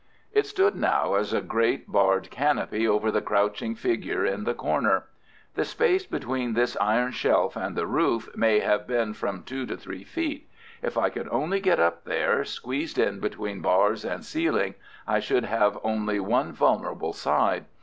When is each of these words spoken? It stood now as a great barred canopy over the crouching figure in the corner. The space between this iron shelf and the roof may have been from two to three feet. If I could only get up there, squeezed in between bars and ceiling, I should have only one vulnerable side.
It 0.33 0.47
stood 0.47 0.75
now 0.75 1.13
as 1.13 1.31
a 1.31 1.41
great 1.41 1.87
barred 1.87 2.31
canopy 2.31 2.87
over 2.87 3.11
the 3.11 3.21
crouching 3.21 3.75
figure 3.75 4.25
in 4.25 4.45
the 4.45 4.55
corner. 4.55 5.03
The 5.53 5.63
space 5.63 6.07
between 6.07 6.55
this 6.55 6.75
iron 6.81 7.11
shelf 7.11 7.55
and 7.55 7.75
the 7.75 7.85
roof 7.85 8.27
may 8.35 8.61
have 8.61 8.87
been 8.87 9.13
from 9.13 9.43
two 9.43 9.67
to 9.67 9.77
three 9.77 10.03
feet. 10.03 10.49
If 10.81 10.97
I 10.97 11.11
could 11.11 11.29
only 11.29 11.59
get 11.59 11.79
up 11.79 12.05
there, 12.05 12.43
squeezed 12.45 12.97
in 12.97 13.19
between 13.19 13.61
bars 13.61 14.03
and 14.03 14.25
ceiling, 14.25 14.73
I 15.07 15.19
should 15.19 15.45
have 15.45 15.77
only 15.83 16.19
one 16.19 16.51
vulnerable 16.51 17.13
side. 17.13 17.65